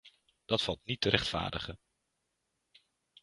Dat 0.45 0.61
valt 0.61 0.79
niet 0.85 1.01
te 1.01 1.09
rechtvaardigen. 1.09 1.79